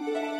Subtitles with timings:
[0.00, 0.39] う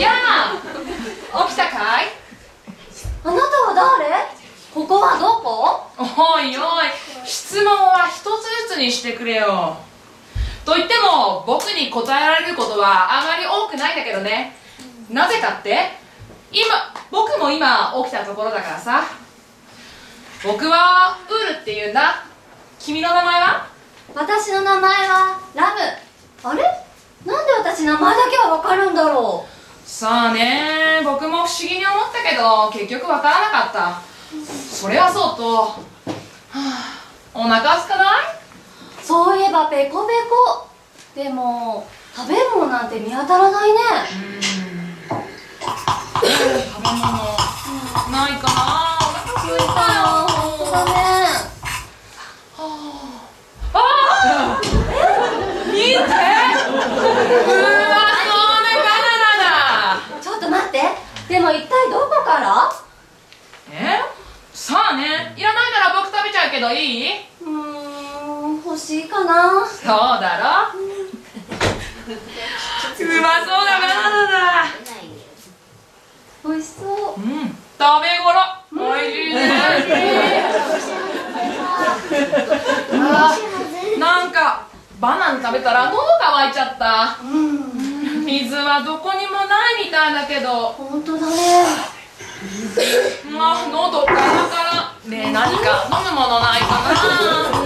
[0.00, 0.10] や
[1.32, 2.06] あ起きたかい？
[3.24, 4.38] あなたは誰？
[4.74, 5.86] ここはどこ？
[5.98, 6.64] おいおい
[7.24, 9.76] 質問は一つずつにしてくれよ。
[10.64, 14.54] と言っても僕に答えられることはあまり多くないんだけどね。
[15.10, 15.90] なぜかって
[16.52, 16.66] 今
[17.10, 19.04] 僕も今起きたところだからさ。
[20.44, 22.24] 僕はウールって言うんだ。
[22.78, 23.66] 君の名前は？
[24.14, 25.80] 私の名前はラム。
[26.44, 26.62] あれ？
[27.28, 29.46] なんで私名前だけはわかるんだろ
[29.84, 34.00] さあね僕も不思議に思ったけど結局わからなかった。
[34.74, 35.74] それはそうと、は
[36.54, 37.02] あ、
[37.34, 38.06] お腹空かない？
[39.02, 40.68] うそういえばペコペコ。
[41.14, 43.78] でも食べるものなんて見当たらないね。
[46.14, 47.02] 食べ物
[48.10, 48.58] ないかな？
[49.00, 50.04] お腹空いたよ
[50.72, 50.96] だね。
[55.72, 56.27] 見て
[60.20, 60.82] ちょっと待って。
[61.28, 62.72] でも一体どこから？
[63.70, 64.00] え？
[64.54, 67.10] さあねいらないなら僕食べちゃうけどいい？
[67.42, 69.66] うーん欲しいかな。
[69.66, 69.88] そう
[70.20, 70.72] だろ？
[72.08, 73.94] うまそうなバナ
[74.24, 74.64] ナだ。
[76.44, 76.82] 美味しそ
[77.18, 77.20] う。
[77.20, 78.34] うん食べ頃。
[78.90, 79.38] おいしいね。
[83.98, 84.67] なんか
[85.00, 87.18] バナナ食べたら喉乾いちゃった。
[87.22, 88.24] うん。
[88.24, 90.68] 水はどこにもないみたいだけど。
[90.70, 91.36] 本当だね。
[93.30, 94.92] まあ喉カラカラ。
[95.06, 97.57] ねえ何か飲むものないかな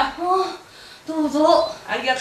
[0.00, 0.06] よ
[0.44, 0.56] あ
[1.06, 1.70] どうぞ。
[1.88, 2.20] ありがと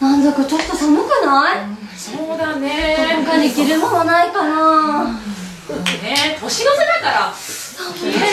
[0.00, 1.58] なんだかちょっと寒くない？
[1.58, 1.66] う
[1.96, 2.96] そうだね。
[3.26, 5.04] 他に着るものないかな。
[5.04, 7.32] ね年の瀬だから。
[7.34, 8.18] 寒いね。
[8.18, 8.26] ね。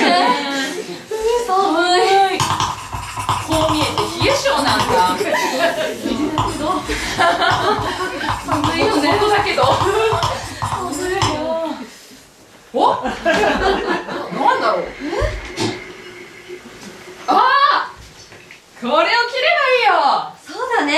[1.47, 1.55] 寒
[2.35, 2.39] い。
[3.49, 3.89] こう見えて
[4.25, 4.73] 冷え性なんだ
[8.45, 11.17] 寒いよね本当だけど寒いよ
[12.73, 13.13] おなん
[14.61, 14.83] だろう
[17.27, 17.91] ああ
[18.79, 19.91] これを着ればいいよ
[20.45, 20.93] そうだね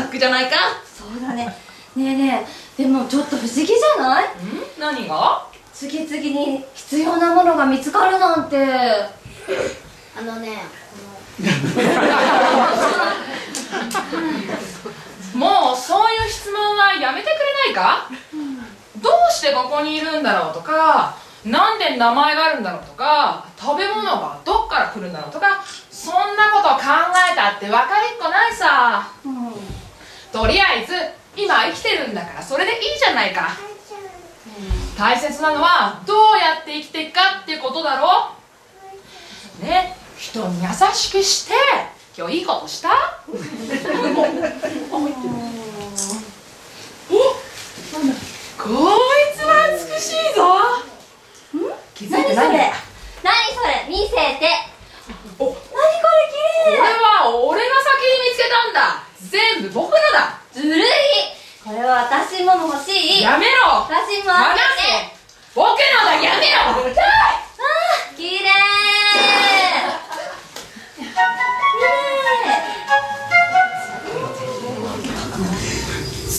[0.00, 0.56] ックじゃないか？
[0.84, 1.44] そうだね。
[1.96, 2.46] ねえね
[2.78, 4.24] えでもちょっと不思議じゃない？
[4.24, 4.28] ん？
[4.78, 5.46] 何が？
[5.72, 8.56] 次々に必要なものが見つかるなんて。
[10.16, 10.50] あのね
[15.34, 17.30] もうそういう質問はやめてく
[17.68, 18.08] れないか、
[18.98, 26.82] どうしてここにいるんだろうとかなんで名前があるんだろうとか食べ物がどっから来るんだろうとかそんなこと考
[27.32, 29.08] えたって分かりっこないさ。
[29.24, 29.52] うん
[30.34, 30.92] とりあえず
[31.40, 33.50] 今生きてるんだからそれでいいじゃないか。
[34.98, 38.32] 大切なのはどうやって生きていくかってことだろ。
[39.64, 41.54] ね人に優しくして
[42.18, 42.90] 今日いいことした？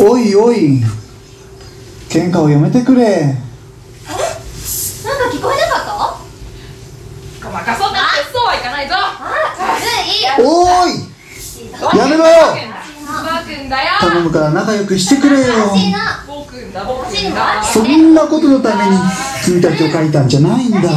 [0.08, 0.84] おいおい。
[2.10, 3.24] 喧嘩をやめてくれ。
[3.24, 3.42] なんか
[5.32, 5.86] 聞こえなかっ
[7.42, 7.48] た？
[7.48, 8.94] ごまかそうだってそうはいかないぞ。
[8.96, 10.90] あずるいおー
[11.96, 12.00] い。
[12.00, 12.24] やめろ。
[12.24, 13.90] 僕んだよ。
[14.00, 15.46] 頼むから仲良くしてくれよ。
[17.64, 18.98] そんなことのために
[19.44, 20.78] 君たちを書いたんじゃないんだ。
[20.80, 20.88] あら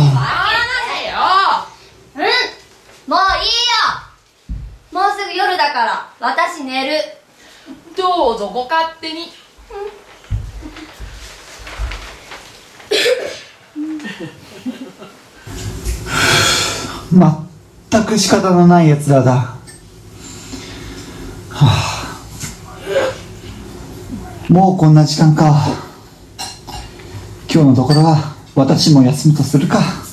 [1.10, 1.66] よ
[2.16, 2.22] うん。
[3.10, 3.56] もういいよ。
[4.92, 7.02] もうすぐ夜だから私寝る
[7.98, 9.26] どうぞご勝手に。
[17.90, 19.32] 全く仕方のない奴らだ。
[19.32, 19.56] は
[21.50, 22.22] あ。
[24.48, 25.66] もうこんな時間か。
[27.52, 30.07] 今日のところは私も休むとするか。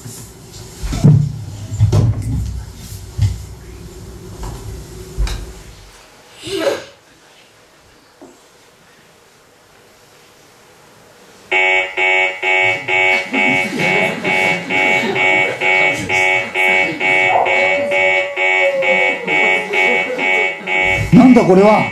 [21.35, 21.83] だこれは。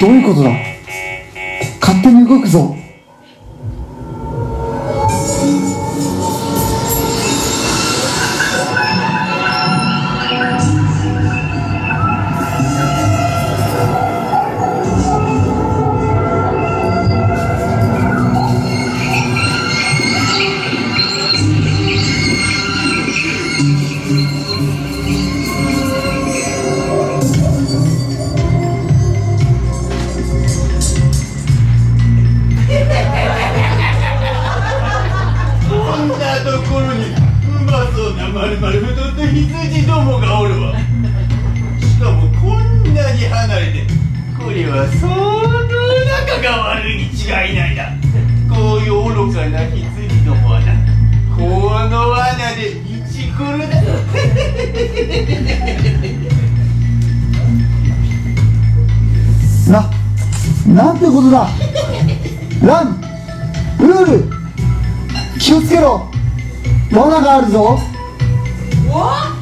[0.00, 0.50] どういうことだ？
[1.80, 2.76] 勝手に動くぞ。
[38.36, 40.76] まるまる太った羊どもがおるわ。
[41.80, 43.86] しかもこんなに離れて
[44.38, 45.72] これは相当
[46.28, 47.96] 仲が悪いに違いないな。
[48.54, 50.74] こういう愚かな羊どもはな
[51.34, 51.40] こ
[51.88, 53.80] の罠で一くるだ。
[59.72, 59.90] な
[60.84, 61.48] なんてことだ。
[62.62, 63.00] ラン
[63.80, 64.28] ウール
[65.38, 66.10] 気をつけろ。
[66.92, 67.95] 罠があるぞ。
[68.98, 69.32] わ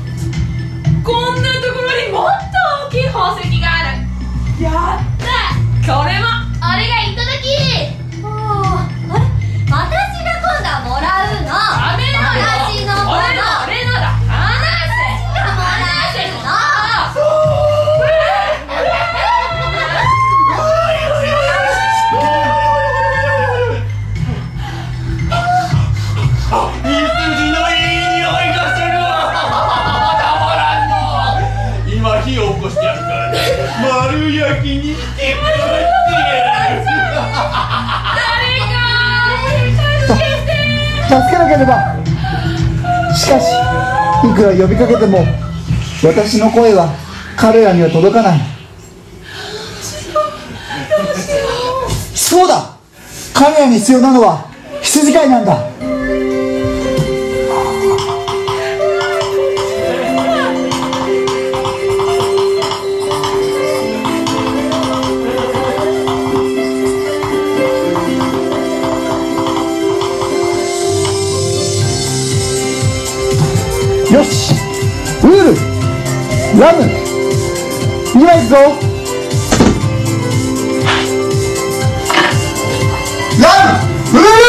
[1.05, 4.63] こんなところにもっと大きい宝石がある。
[4.63, 5.25] やった。
[5.87, 6.27] これも
[6.63, 7.47] 俺がいただき。
[8.23, 9.21] あーあれ？
[9.71, 9.73] 私
[10.25, 11.49] が今度はもらうの。
[11.51, 12.43] やめろよ。
[12.73, 13.19] 私のもの
[41.55, 41.97] ければ
[43.15, 43.45] しかし
[44.27, 45.25] いくら呼びかけても
[46.03, 46.93] 私の声は
[47.37, 48.41] 彼らには届かない。
[52.15, 52.77] そうだ。
[53.33, 54.47] 彼らに必要なのは
[54.83, 55.74] 羊飼いなんだ
[76.65, 76.89] Nothing.
[78.19, 78.79] You ain't go.
[83.39, 84.44] Nothing.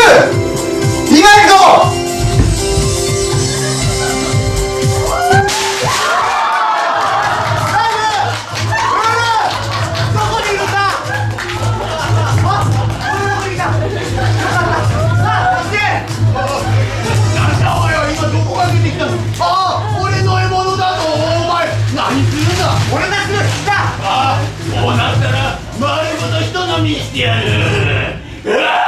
[28.48, 28.82] Ah!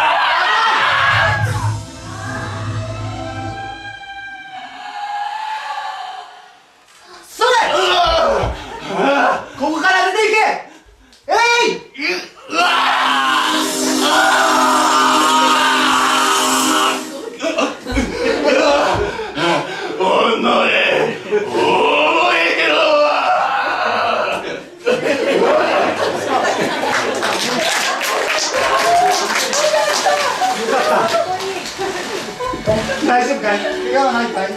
[33.97, 34.47] 怪我はないかい。
[34.47, 34.53] 大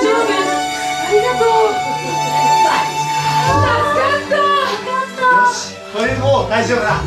[0.00, 0.16] 丈夫。
[0.16, 1.76] ありがとう
[3.28, 6.80] 助かったよしこれもう大丈夫。
[6.80, 7.00] だあ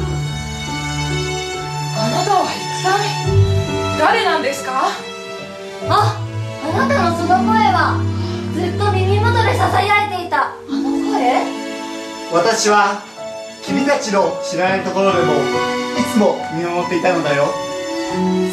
[2.12, 4.92] なたは一体誰なんですか
[5.90, 6.22] あ
[6.64, 7.98] あなたのその声は
[8.54, 11.42] ずっと耳元でささやいていたあの声
[12.34, 13.02] 私は
[13.64, 17.46] 君たちの知らないところでもいつも見守っていたのだよ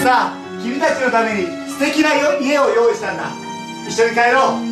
[0.03, 3.25] さあ君たちのために素敵な家を用意したんだ。
[3.89, 4.72] 一緒に帰ろう